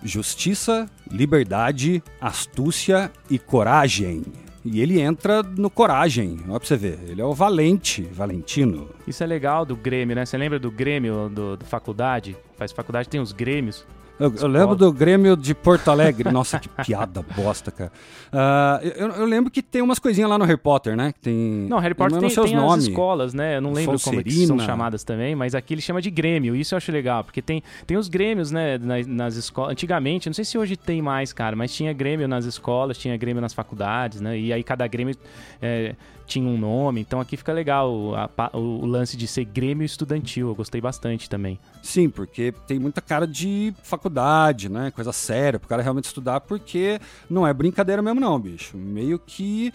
[0.03, 4.23] Justiça, Liberdade, Astúcia e Coragem.
[4.63, 6.39] E ele entra no Coragem.
[6.49, 6.99] Olha pra você ver.
[7.07, 8.89] Ele é o Valente, Valentino.
[9.07, 10.25] Isso é legal do Grêmio, né?
[10.25, 12.35] Você lembra do Grêmio do, do faculdade?
[12.57, 13.85] Faz faculdade tem os Grêmios.
[14.19, 16.31] Eu, eu lembro do Grêmio de Porto Alegre.
[16.31, 17.91] Nossa, que piada bosta, cara.
[18.31, 21.11] Ah, eu, eu lembro que tem umas coisinhas lá no Harry Potter, né?
[21.11, 21.35] Que tem.
[21.69, 23.57] Não, Harry Potter tem, tem as escolas, né?
[23.57, 26.55] Eu não lembro como é são chamadas também, mas aqui ele chama de Grêmio.
[26.55, 28.77] Isso eu acho legal, porque tem, tem os Grêmios, né?
[28.77, 29.71] Nas, nas escolas.
[29.71, 33.41] Antigamente, não sei se hoje tem mais, cara, mas tinha Grêmio nas escolas, tinha Grêmio
[33.41, 34.37] nas faculdades, né?
[34.37, 35.15] E aí cada Grêmio
[35.61, 35.93] é,
[36.25, 37.01] tinha um nome.
[37.01, 40.47] Então aqui fica legal a, o, lance de ser Grêmio estudantil.
[40.47, 41.59] Eu gostei bastante também.
[41.81, 44.91] Sim, porque tem muita cara de faculdade, né?
[44.91, 48.77] Coisa séria, pro cara realmente estudar, porque não é brincadeira mesmo, não, bicho.
[48.77, 49.73] Meio que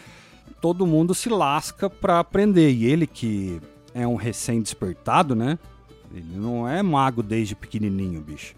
[0.61, 2.71] todo mundo se lasca pra aprender.
[2.73, 3.61] E ele que
[3.95, 5.59] é um recém-despertado, né?
[6.13, 8.55] Ele não é mago desde pequenininho, bicho.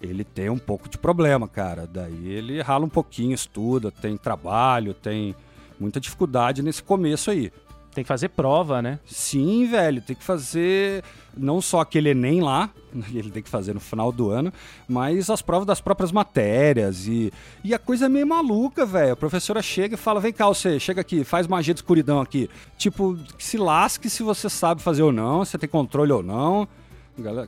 [0.00, 1.86] Ele tem um pouco de problema, cara.
[1.86, 5.34] Daí ele rala um pouquinho, estuda, tem trabalho, tem
[5.82, 7.52] muita dificuldade nesse começo aí.
[7.94, 8.98] Tem que fazer prova, né?
[9.04, 11.04] Sim, velho, tem que fazer
[11.36, 12.70] não só aquele Enem lá,
[13.12, 14.50] ele tem que fazer no final do ano,
[14.88, 17.30] mas as provas das próprias matérias e,
[17.62, 19.12] e a coisa é meio maluca, velho.
[19.12, 22.48] A professora chega e fala: vem cá, você, chega aqui, faz magia de escuridão aqui.
[22.78, 26.66] Tipo, se lasque se você sabe fazer ou não, se tem controle ou não.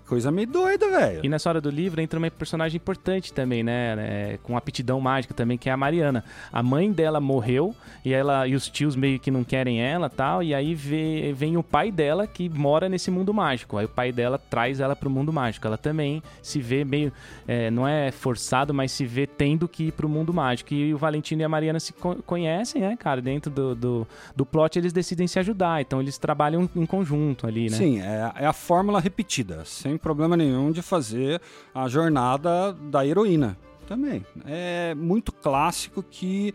[0.06, 1.20] Coisa meio doida, velho.
[1.24, 3.94] E nessa hora do livro entra uma personagem importante também, né?
[3.98, 6.22] É, com aptidão mágica também, que é a Mariana.
[6.52, 7.74] A mãe dela morreu
[8.04, 10.42] e ela e os tios meio que não querem ela tal.
[10.42, 13.78] E aí vê, vem o pai dela que mora nesse mundo mágico.
[13.78, 15.66] Aí o pai dela traz ela pro mundo mágico.
[15.66, 17.10] Ela também se vê meio.
[17.48, 20.74] É, não é forçado, mas se vê tendo que ir pro mundo mágico.
[20.74, 21.94] E o Valentino e a Mariana se
[22.26, 23.22] conhecem, né, cara?
[23.22, 25.80] Dentro do, do, do plot eles decidem se ajudar.
[25.80, 27.76] Então eles trabalham em conjunto ali, né?
[27.76, 31.40] Sim, é, é a fórmula repetida sem problema nenhum de fazer
[31.74, 34.24] a jornada da heroína também.
[34.46, 36.54] É muito clássico que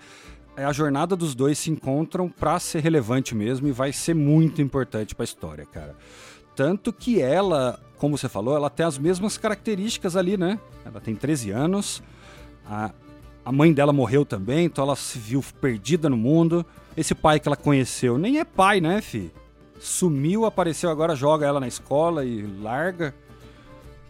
[0.58, 5.16] a jornada dos dois se encontram para ser relevante mesmo e vai ser muito importante
[5.16, 5.96] para a história, cara.
[6.56, 10.60] Tanto que ela, como você falou, ela tem as mesmas características ali, né?
[10.86, 12.04] Ela tem 13 anos,
[12.66, 12.92] a,
[13.46, 16.66] a mãe dela morreu também, então ela se viu perdida no mundo.
[16.98, 19.32] Esse pai que ela conheceu nem é pai, né, fi?
[19.80, 23.16] Sumiu, apareceu agora, joga ela na escola e larga.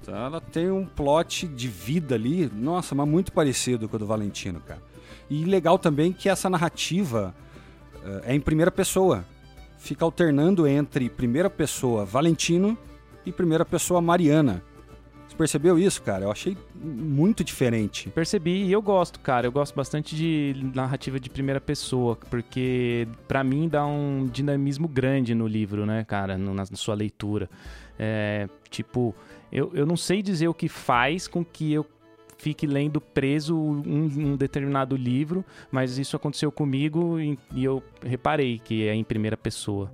[0.01, 4.05] Então ela tem um plot de vida ali, nossa, mas muito parecido com o do
[4.05, 4.81] Valentino, cara.
[5.29, 7.35] E legal também que essa narrativa
[8.03, 9.23] uh, é em primeira pessoa.
[9.77, 12.77] Fica alternando entre primeira pessoa Valentino
[13.25, 14.63] e primeira pessoa Mariana
[15.39, 16.25] percebeu isso, cara?
[16.25, 18.09] Eu achei muito diferente.
[18.09, 19.47] Percebi e eu gosto, cara.
[19.47, 25.33] Eu gosto bastante de narrativa de primeira pessoa, porque para mim dá um dinamismo grande
[25.33, 27.49] no livro, né, cara, na, na sua leitura.
[27.97, 29.15] É, tipo,
[29.49, 31.85] eu, eu não sei dizer o que faz com que eu
[32.37, 38.59] fique lendo preso um, um, determinado livro, mas isso aconteceu comigo e, e eu reparei
[38.59, 39.89] que é em primeira pessoa.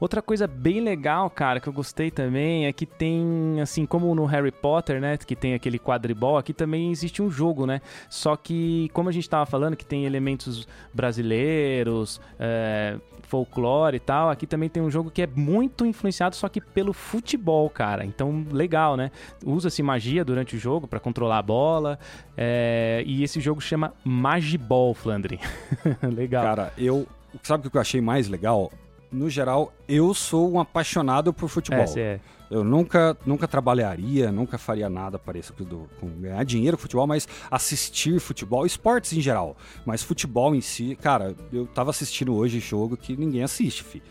[0.00, 4.24] Outra coisa bem legal, cara, que eu gostei também é que tem, assim, como no
[4.24, 7.82] Harry Potter, né, que tem aquele quadribol, aqui também existe um jogo, né?
[8.08, 14.30] Só que, como a gente tava falando, que tem elementos brasileiros, é, folclore e tal,
[14.30, 18.02] aqui também tem um jogo que é muito influenciado, só que pelo futebol, cara.
[18.02, 19.10] Então, legal, né?
[19.44, 21.98] Usa-se magia durante o jogo para controlar a bola,
[22.36, 25.38] é, e esse jogo chama Magiball, Flandre.
[26.02, 26.42] legal.
[26.42, 27.06] Cara, eu.
[27.42, 28.72] Sabe o que eu achei mais legal?
[29.10, 31.84] No geral, eu sou um apaixonado por futebol.
[31.96, 32.20] É, é.
[32.50, 38.18] Eu nunca, nunca trabalharia, nunca faria nada parecido com ganhar dinheiro com futebol, mas assistir
[38.18, 39.56] futebol, esportes em geral.
[39.86, 44.02] Mas futebol em si, cara, eu tava assistindo hoje jogo que ninguém assiste, fi.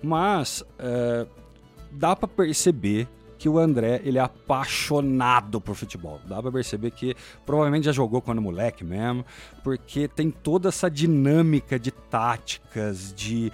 [0.00, 1.26] Mas é,
[1.90, 6.20] dá para perceber que o André ele é apaixonado por futebol.
[6.26, 7.14] Dá pra perceber que
[7.46, 9.24] provavelmente já jogou quando moleque mesmo,
[9.62, 13.52] porque tem toda essa dinâmica de táticas, de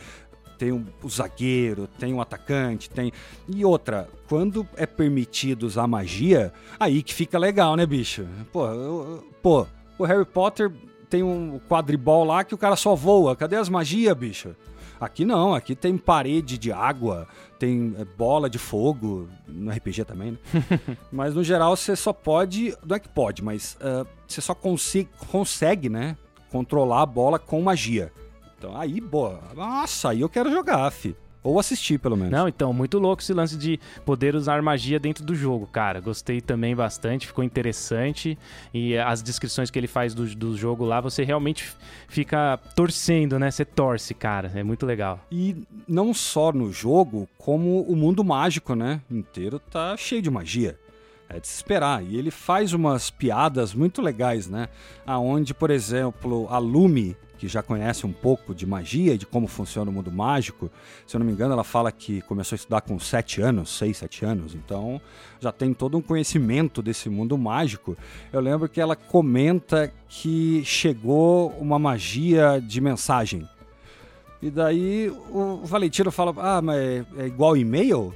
[0.58, 3.12] tem um, o zagueiro, tem um atacante, tem.
[3.48, 8.26] E outra, quando é permitido usar magia, aí que fica legal, né, bicho?
[8.52, 9.66] Pô, eu, pô
[9.98, 10.72] o Harry Potter
[11.08, 13.36] tem um quadribol lá que o cara só voa.
[13.36, 14.54] Cadê as magias, bicho?
[15.00, 20.32] Aqui não, aqui tem parede de água, tem é, bola de fogo, no RPG também,
[20.32, 20.38] né?
[21.12, 25.08] mas no geral você só pode, não é que pode, mas uh, você só consegue,
[25.30, 26.16] consegue, né,
[26.50, 28.12] controlar a bola com magia.
[28.64, 31.14] Então aí, boa, nossa, aí eu quero jogar, fi.
[31.42, 32.33] Ou assistir, pelo menos.
[32.33, 36.00] Não, então, muito louco esse lance de poder usar magia dentro do jogo, cara.
[36.00, 38.38] Gostei também bastante, ficou interessante.
[38.72, 41.70] E as descrições que ele faz do, do jogo lá, você realmente
[42.09, 43.50] fica torcendo, né?
[43.50, 44.50] Você torce, cara.
[44.55, 45.20] É muito legal.
[45.31, 45.55] E
[45.87, 49.03] não só no jogo, como o mundo mágico, né?
[49.11, 50.79] Inteiro tá cheio de magia.
[51.35, 52.05] É de se esperar.
[52.05, 54.68] E ele faz umas piadas muito legais, né?
[55.05, 59.47] Aonde, por exemplo, a Lume que já conhece um pouco de magia e de como
[59.47, 60.70] funciona o mundo mágico.
[61.07, 63.97] Se eu não me engano, ela fala que começou a estudar com 7 anos, 6,
[63.99, 65.01] 7 anos, então
[65.40, 67.97] já tem todo um conhecimento desse mundo mágico.
[68.33, 73.47] Eu lembro que ela comenta que chegou uma magia de mensagem.
[74.40, 78.14] E daí o Valentino fala: Ah, mas é igual e-mail?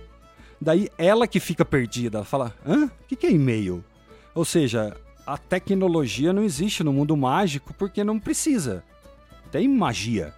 [0.61, 2.87] Daí ela que fica perdida, ela fala: Hã?
[2.87, 3.85] O que é e-mail?
[4.35, 8.83] Ou seja, a tecnologia não existe no mundo mágico porque não precisa.
[9.51, 10.35] tem magia.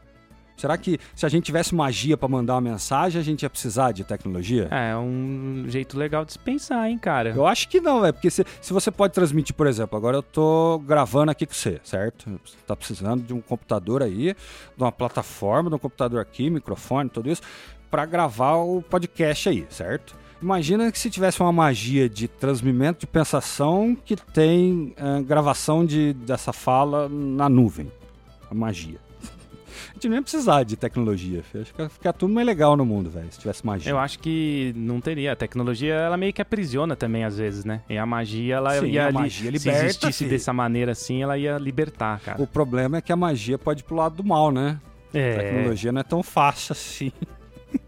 [0.56, 3.92] Será que se a gente tivesse magia para mandar uma mensagem, a gente ia precisar
[3.92, 4.68] de tecnologia?
[4.70, 7.30] É, é um jeito legal de se pensar, hein, cara?
[7.30, 10.22] Eu acho que não, é porque se, se você pode transmitir, por exemplo, agora eu
[10.22, 12.38] tô gravando aqui com você, certo?
[12.44, 14.34] Você tá precisando de um computador aí,
[14.76, 17.40] de uma plataforma, de um computador aqui, microfone, tudo isso,
[17.90, 20.14] para gravar o podcast aí, certo?
[20.42, 26.14] Imagina que se tivesse uma magia de transmimento de pensação que tem uh, gravação de,
[26.14, 27.90] dessa fala na nuvem.
[28.50, 28.98] A magia.
[29.90, 31.42] A gente nem precisar de tecnologia.
[31.54, 33.92] Acho que ia ficar tudo mais legal no mundo, velho, se tivesse magia.
[33.92, 35.32] Eu acho que não teria.
[35.32, 37.82] A tecnologia, ela meio que aprisiona também, às vezes, né?
[37.88, 39.06] E a magia, ela Sim, ia...
[39.06, 40.30] a li- magia se existisse filho.
[40.30, 42.40] dessa maneira assim, ela ia libertar, cara.
[42.42, 44.80] O problema é que a magia pode ir pro lado do mal, né?
[45.12, 47.12] A É, tecnologia não é tão fácil assim.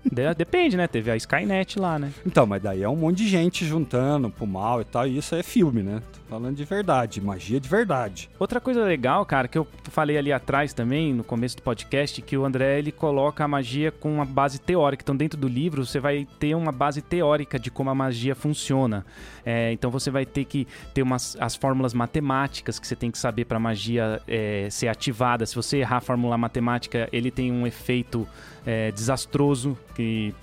[0.05, 0.87] de- depende, né?
[0.87, 2.13] Teve a Skynet lá, né?
[2.27, 5.35] Então, mas daí é um monte de gente juntando pro mal e tal, e isso
[5.35, 6.03] é filme, né?
[6.13, 8.29] Tô falando de verdade, magia de verdade.
[8.39, 12.37] Outra coisa legal, cara, que eu falei ali atrás também, no começo do podcast, que
[12.37, 15.03] o André ele coloca a magia com uma base teórica.
[15.03, 19.05] Então, dentro do livro, você vai ter uma base teórica de como a magia funciona.
[19.45, 23.19] É, então, você vai ter que ter umas, as fórmulas matemáticas que você tem que
[23.19, 25.45] saber para a magia é, ser ativada.
[25.45, 28.27] Se você errar a fórmula matemática, ele tem um efeito
[28.67, 30.35] é, desastroso que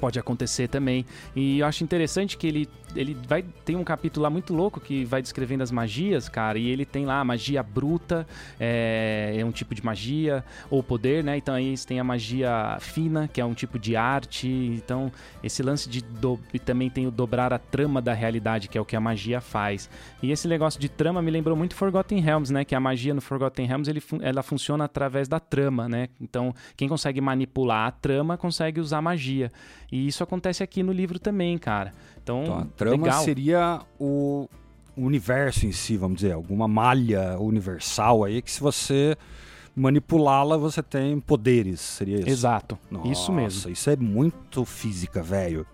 [0.00, 1.04] pode acontecer também.
[1.34, 5.04] E eu acho interessante que ele, ele vai tem um capítulo lá muito louco que
[5.04, 8.26] vai descrevendo as magias, cara, e ele tem lá a magia bruta,
[8.58, 11.36] é, é um tipo de magia, ou poder, né?
[11.36, 14.48] Então aí tem a magia fina, que é um tipo de arte.
[14.48, 18.78] Então, esse lance de do, e também tem o dobrar a trama da realidade, que
[18.78, 19.88] é o que a magia faz.
[20.22, 22.64] E esse negócio de trama me lembrou muito Forgotten Realms, né?
[22.64, 26.08] Que a magia no Forgotten Realms ele, ela funciona através da trama, né?
[26.20, 29.50] Então, quem consegue manipular a trama consegue usar magia.
[29.90, 31.92] E isso acontece aqui no livro também, cara.
[32.22, 33.24] Então, Então a trama legal.
[33.24, 34.48] seria o
[34.96, 39.16] universo em si, vamos dizer, alguma malha universal aí que se você
[39.74, 42.28] manipulá-la, você tem poderes, seria isso?
[42.28, 42.78] Exato.
[42.90, 43.70] Nossa, Isso mesmo.
[43.70, 45.64] Isso é muito física, velho.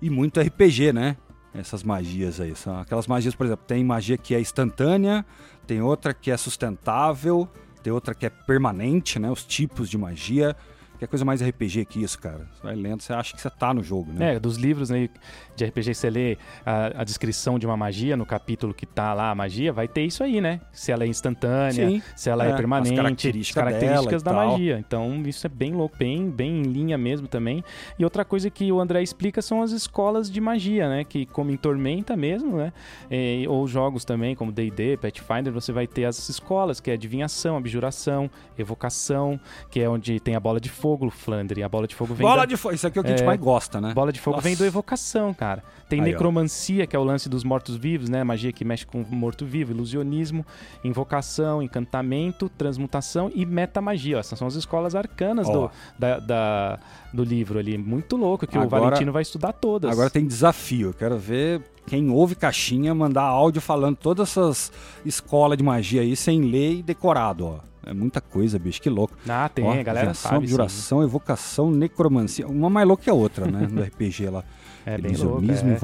[0.00, 1.16] E muito RPG, né?
[1.54, 2.56] Essas magias aí.
[2.56, 5.24] São aquelas magias, por exemplo, tem magia que é instantânea,
[5.66, 7.48] tem outra que é sustentável,
[7.82, 9.30] tem outra que é permanente, né?
[9.30, 10.56] Os tipos de magia.
[11.02, 12.46] Que é coisa mais RPG que isso, cara.
[12.52, 14.36] Você vai lendo, você acha que você tá no jogo, né?
[14.36, 15.08] É, dos livros né,
[15.56, 19.32] de RPG, você lê a, a descrição de uma magia no capítulo que tá lá
[19.32, 20.60] a magia, vai ter isso aí, né?
[20.70, 22.02] Se ela é instantânea, Sim.
[22.14, 24.78] se ela é, É, as permanente, características características da e magia.
[24.78, 27.64] Então, isso é bem louco, bem, bem em linha mesmo também.
[27.98, 31.02] E outra coisa que o André explica são as escolas de magia, né?
[31.02, 32.72] Que como em Tormenta mesmo, né?
[33.10, 37.56] É, ou jogos também, como D&D, Pathfinder, você vai ter as escolas, que é adivinhação,
[37.56, 41.62] abjuração, evocação, que é onde tem a bola de fogo, Flandre.
[41.62, 42.46] A bola de fogo vem Bola da...
[42.46, 43.26] de fogo, isso aqui é o que a gente É.
[43.26, 43.92] mais gosta, né?
[43.94, 44.48] Bola de fogo Nossa.
[44.48, 45.62] vem do evocação, cara.
[45.88, 46.12] Tem Aí, ó.
[46.12, 48.24] necromancia, que é o lance dos mortos-vivos, né?
[48.24, 50.44] Magia que mexe com o morto-vivo, ilusionismo,
[50.82, 54.16] invocação, encantamento, transmutação e metamagia.
[54.16, 55.52] Ó, Essas são as escolas arcanas Ó.
[55.52, 56.78] do, da, da-
[57.12, 57.76] do livro ali.
[57.76, 59.90] Muito louco, que o Agora- Valentino vai estudar todas.
[59.90, 60.88] Agora tem desafio.
[60.88, 64.72] Eu quero ver quem ouve caixinha mandar áudio falando todas essas
[65.04, 67.71] escolas de magia aí sem ler e decorado, ó.
[67.84, 69.14] É muita coisa, bicho, que louco.
[69.28, 70.36] Ah, tem, Ó, a galera sabe.
[70.36, 70.42] sim.
[70.44, 72.46] abjuração, evocação, necromancia.
[72.46, 73.66] Uma mais louca que a outra, né?
[73.66, 74.44] Do RPG lá.
[74.84, 74.98] É.
[74.98, 75.78] Ilusionismo, é,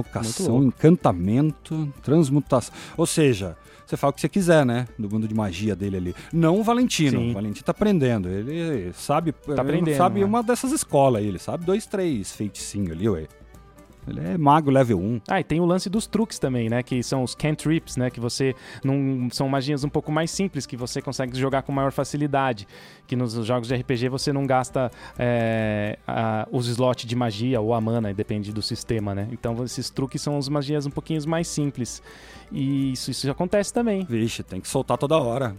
[0.49, 0.65] louco.
[0.65, 2.75] encantamento, transmutação.
[2.97, 3.57] Ou seja,
[3.87, 4.87] você fala o que você quiser, né?
[4.99, 6.15] Do mundo de magia dele ali.
[6.33, 7.19] Não o Valentino.
[7.19, 7.31] Sim.
[7.31, 8.29] O Valentino tá aprendendo.
[8.29, 10.27] Ele sabe, ele aprendendo, sabe né?
[10.27, 11.29] uma dessas escolas aí.
[11.29, 13.27] Ele sabe dois, três feiticinhos ali, ué.
[14.09, 15.21] Ele é mago level 1.
[15.29, 16.83] Ah, e tem o lance dos truques também, né?
[16.83, 18.11] Que são os cantrips, né?
[18.11, 21.93] Que você não são magias um pouco mais simples que você consegue jogar com maior
[21.93, 22.67] facilidade.
[23.07, 27.75] Que nos jogos de RPG você não gasta é, a- os slots de magia ou
[27.75, 29.29] a mana, depende do sistema, né?
[29.33, 32.03] Então esses truques são as magias um pouquinho mais simples.
[32.53, 34.05] E isso, isso acontece também.
[34.05, 35.57] Vixe, tem que soltar toda hora.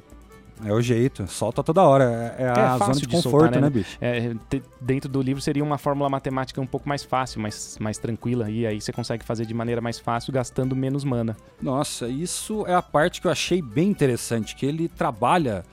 [0.63, 2.35] É o jeito, solta toda hora.
[2.37, 3.69] É, é a fácil zona de de conforto, soltar, né, né?
[3.69, 3.97] bicho?
[4.01, 4.35] É,
[4.81, 8.49] dentro do livro seria uma fórmula matemática um pouco mais fácil, mais, mais tranquila.
[8.49, 11.37] E aí você consegue fazer de maneira mais fácil, gastando menos mana.
[11.61, 15.63] Nossa, isso é a parte que eu achei bem interessante, que ele trabalha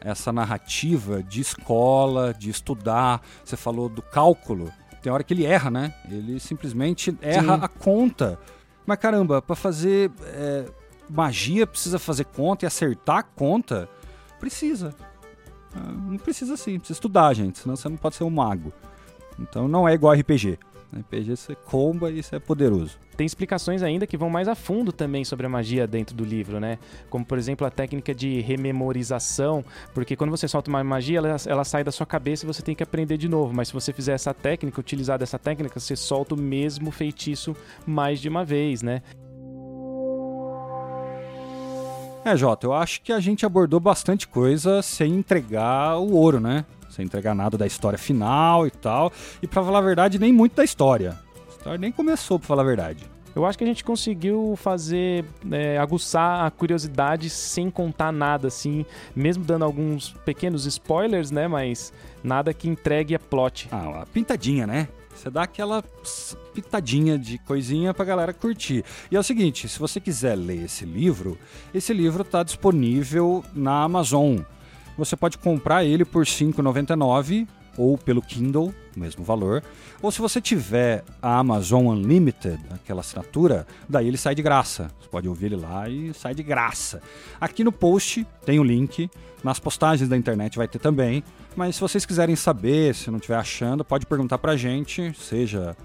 [0.00, 3.22] essa narrativa de escola, de estudar.
[3.42, 4.70] Você falou do cálculo.
[5.02, 5.94] Tem hora que ele erra, né?
[6.10, 7.64] Ele simplesmente erra Sim.
[7.64, 8.38] a conta.
[8.86, 10.64] Mas caramba, para fazer é,
[11.08, 13.88] magia precisa fazer conta e acertar a conta?
[14.44, 14.94] Precisa.
[15.74, 18.74] Ah, Não precisa sim, precisa estudar, gente, senão você não pode ser um mago.
[19.40, 20.58] Então não é igual RPG.
[21.00, 22.98] RPG você comba e você é poderoso.
[23.16, 26.60] Tem explicações ainda que vão mais a fundo também sobre a magia dentro do livro,
[26.60, 26.78] né?
[27.08, 31.64] Como, por exemplo, a técnica de rememorização, porque quando você solta uma magia, ela, ela
[31.64, 33.54] sai da sua cabeça e você tem que aprender de novo.
[33.54, 38.20] Mas se você fizer essa técnica, utilizar dessa técnica, você solta o mesmo feitiço mais
[38.20, 39.02] de uma vez, né?
[42.24, 46.64] É, Jota, eu acho que a gente abordou bastante coisa sem entregar o ouro, né?
[46.88, 49.12] Sem entregar nada da história final e tal.
[49.42, 51.18] E pra falar a verdade, nem muito da história.
[51.46, 53.04] A história nem começou, pra falar a verdade.
[53.36, 58.86] Eu acho que a gente conseguiu fazer, é, aguçar a curiosidade sem contar nada, assim,
[59.14, 61.46] mesmo dando alguns pequenos spoilers, né?
[61.46, 63.68] Mas nada que entregue a plot.
[63.70, 64.88] Ah, uma pintadinha, né?
[65.14, 65.82] Você dá aquela
[66.52, 68.84] pitadinha de coisinha pra galera curtir.
[69.10, 71.38] E é o seguinte, se você quiser ler esse livro,
[71.72, 74.38] esse livro está disponível na Amazon.
[74.98, 77.46] Você pode comprar ele por R$ 5,99
[77.76, 79.62] ou pelo Kindle, mesmo valor.
[80.00, 84.90] Ou se você tiver a Amazon Unlimited, aquela assinatura, daí ele sai de graça.
[85.00, 87.02] Você pode ouvir ele lá e sai de graça.
[87.40, 89.10] Aqui no post tem o link,
[89.42, 91.22] nas postagens da internet vai ter também.
[91.56, 95.76] Mas se vocês quiserem saber, se não estiver achando, pode perguntar pra gente, seja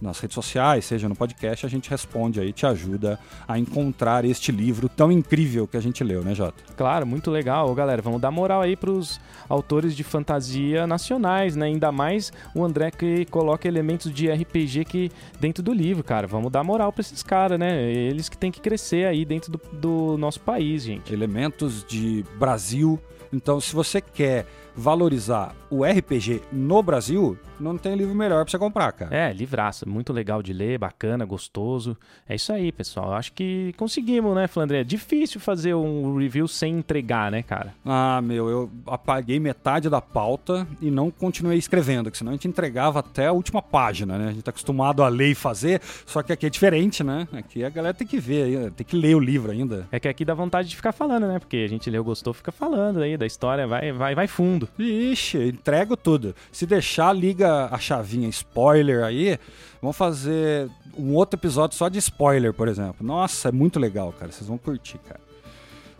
[0.00, 4.50] nas redes sociais, seja no podcast, a gente responde aí, te ajuda a encontrar este
[4.52, 6.62] livro tão incrível que a gente leu, né, Jota?
[6.76, 7.74] Claro, muito legal.
[7.74, 11.66] Galera, vamos dar moral aí pros autores de fantasia nacionais, né?
[11.66, 16.26] Ainda mais o André que coloca elementos de RPG que dentro do livro, cara.
[16.26, 17.82] Vamos dar moral pra esses caras, né?
[17.90, 21.12] Eles que têm que crescer aí dentro do, do nosso país, gente.
[21.12, 23.00] Elementos de Brasil.
[23.32, 28.58] Então, se você quer valorizar o RPG no Brasil, não tem livro melhor pra você
[28.58, 29.14] comprar, cara.
[29.16, 31.96] É, livraço, muito legal de ler, bacana, gostoso.
[32.28, 33.14] É isso aí, pessoal.
[33.14, 34.78] Acho que conseguimos, né, Flandre?
[34.78, 37.74] É difícil fazer um review sem entregar, né, cara?
[37.84, 42.48] Ah, meu, eu apaguei metade da pauta e não continuei escrevendo, que senão a gente
[42.48, 44.28] entregava até a última página, né?
[44.28, 47.26] A gente tá acostumado a ler e fazer, só que aqui é diferente, né?
[47.32, 49.86] Aqui a galera tem que ver, tem que ler o livro ainda.
[49.90, 51.38] É que aqui dá vontade de ficar falando, né?
[51.38, 54.68] Porque a gente leu, gostou, fica falando aí da história, vai, vai, vai fundo.
[54.78, 56.34] Ixi, entrego tudo.
[56.50, 59.38] Se deixar, liga a chavinha spoiler aí.
[59.84, 63.06] Vamos fazer um outro episódio só de spoiler, por exemplo.
[63.06, 64.32] Nossa, é muito legal, cara.
[64.32, 65.20] Vocês vão curtir, cara.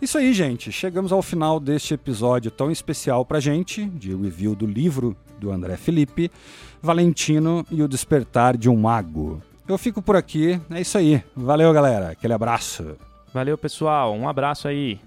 [0.01, 0.72] Isso aí, gente.
[0.72, 5.76] Chegamos ao final deste episódio tão especial pra gente, de review do livro do André
[5.76, 6.32] Felipe,
[6.80, 9.43] Valentino e o Despertar de um Mago.
[9.68, 10.59] Eu fico por aqui.
[10.70, 11.22] É isso aí.
[11.37, 12.12] Valeu, galera.
[12.12, 12.97] Aquele abraço.
[13.35, 14.14] Valeu, pessoal.
[14.14, 14.99] Um abraço aí.